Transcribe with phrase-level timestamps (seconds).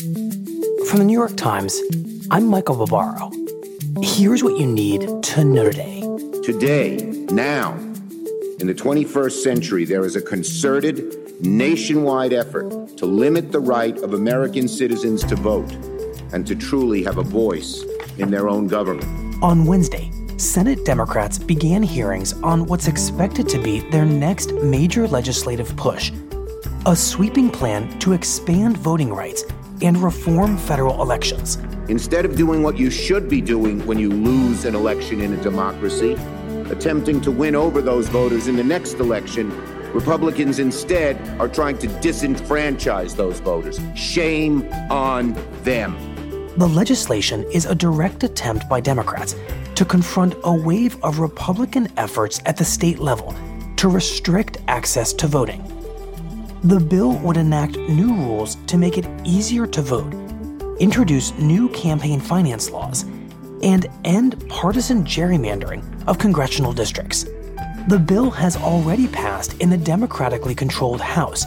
[0.00, 1.78] From the New York Times,
[2.30, 3.30] I'm Michael Barbaro.
[4.00, 6.00] Here's what you need to know today.
[6.42, 6.96] Today,
[7.30, 7.74] now,
[8.60, 14.14] in the 21st century, there is a concerted, nationwide effort to limit the right of
[14.14, 15.70] American citizens to vote
[16.32, 17.84] and to truly have a voice
[18.16, 19.06] in their own government.
[19.42, 25.76] On Wednesday, Senate Democrats began hearings on what's expected to be their next major legislative
[25.76, 26.10] push
[26.86, 29.44] a sweeping plan to expand voting rights
[29.82, 31.56] and reform federal elections.
[31.88, 35.42] Instead of doing what you should be doing when you lose an election in a
[35.42, 36.16] democracy,
[36.70, 39.50] attempting to win over those voters in the next election,
[39.92, 43.80] Republicans instead are trying to disenfranchise those voters.
[43.94, 45.96] Shame on them.
[46.56, 49.34] The legislation is a direct attempt by Democrats
[49.74, 53.34] to confront a wave of Republican efforts at the state level
[53.76, 55.79] to restrict access to voting.
[56.62, 60.12] The bill would enact new rules to make it easier to vote,
[60.78, 63.04] introduce new campaign finance laws,
[63.62, 67.24] and end partisan gerrymandering of congressional districts.
[67.88, 71.46] The bill has already passed in the Democratically controlled House,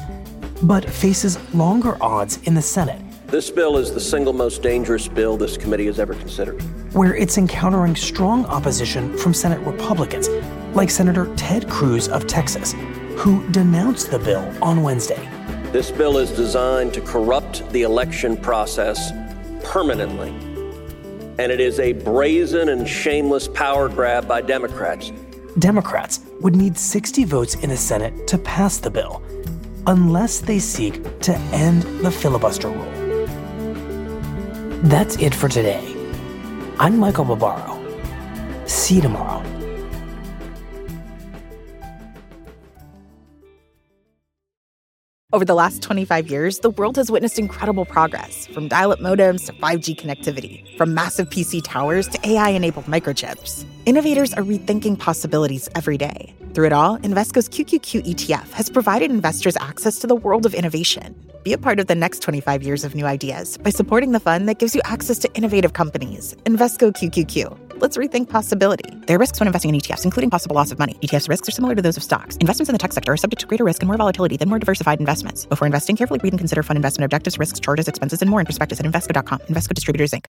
[0.63, 2.99] but faces longer odds in the Senate.
[3.27, 6.59] This bill is the single most dangerous bill this committee has ever considered.
[6.95, 10.27] Where it's encountering strong opposition from Senate Republicans,
[10.73, 12.73] like Senator Ted Cruz of Texas,
[13.15, 15.29] who denounced the bill on Wednesday.
[15.71, 19.11] This bill is designed to corrupt the election process
[19.63, 20.29] permanently.
[21.39, 25.11] And it is a brazen and shameless power grab by Democrats.
[25.59, 29.21] Democrats would need 60 votes in the Senate to pass the bill,
[29.87, 32.91] unless they seek to end the filibuster rule.
[34.83, 35.95] That's it for today.
[36.79, 37.79] I'm Michael Barbaro.
[38.65, 39.42] See you tomorrow.
[45.33, 49.47] Over the last 25 years, the world has witnessed incredible progress from dial up modems
[49.47, 53.65] to 5G connectivity, from massive PC towers to AI enabled microchips.
[53.87, 56.35] Innovators are rethinking possibilities every day.
[56.53, 61.15] Through it all, Invesco's QQQ ETF has provided investors access to the world of innovation.
[61.41, 64.47] Be a part of the next 25 years of new ideas by supporting the fund
[64.47, 66.35] that gives you access to innovative companies.
[66.45, 67.72] Invesco QQQ.
[67.83, 68.89] Let's rethink possibility.
[69.07, 70.93] There are risks when investing in ETFs, including possible loss of money.
[71.01, 72.37] ETFs risks are similar to those of stocks.
[72.37, 74.57] Investments in the tech sector are subject to greater risk and more volatility than more
[74.57, 75.45] diversified investments.
[75.45, 78.45] Before investing, carefully read and consider fund investment objectives, risks, charges, expenses, and more in
[78.45, 79.39] prospectus at Invesco.com.
[79.49, 80.21] Invesco Distributors, Inc.